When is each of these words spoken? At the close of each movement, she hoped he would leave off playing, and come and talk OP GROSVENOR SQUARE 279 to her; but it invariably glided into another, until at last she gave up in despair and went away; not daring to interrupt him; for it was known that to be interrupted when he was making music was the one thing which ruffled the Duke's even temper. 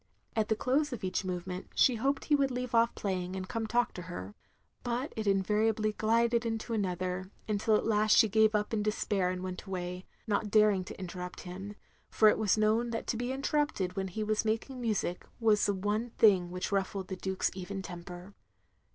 At 0.35 0.49
the 0.49 0.55
close 0.55 0.91
of 0.91 1.03
each 1.03 1.23
movement, 1.23 1.67
she 1.75 1.93
hoped 1.97 2.25
he 2.25 2.35
would 2.35 2.49
leave 2.49 2.73
off 2.73 2.95
playing, 2.95 3.35
and 3.35 3.47
come 3.47 3.65
and 3.65 3.69
talk 3.69 3.89
OP 3.89 3.93
GROSVENOR 3.93 4.33
SQUARE 4.33 4.83
279 4.83 4.83
to 4.83 4.89
her; 4.89 5.09
but 5.13 5.13
it 5.15 5.27
invariably 5.29 5.93
glided 5.93 6.43
into 6.43 6.73
another, 6.73 7.29
until 7.47 7.75
at 7.75 7.85
last 7.85 8.17
she 8.17 8.27
gave 8.27 8.55
up 8.55 8.73
in 8.73 8.81
despair 8.81 9.29
and 9.29 9.43
went 9.43 9.61
away; 9.65 10.07
not 10.25 10.49
daring 10.49 10.83
to 10.85 10.99
interrupt 10.99 11.41
him; 11.41 11.75
for 12.09 12.29
it 12.29 12.39
was 12.39 12.57
known 12.57 12.89
that 12.89 13.05
to 13.05 13.15
be 13.15 13.31
interrupted 13.31 13.95
when 13.95 14.07
he 14.07 14.23
was 14.23 14.43
making 14.43 14.81
music 14.81 15.23
was 15.39 15.67
the 15.67 15.73
one 15.75 16.09
thing 16.17 16.49
which 16.49 16.71
ruffled 16.71 17.07
the 17.07 17.15
Duke's 17.15 17.51
even 17.53 17.83
temper. 17.83 18.33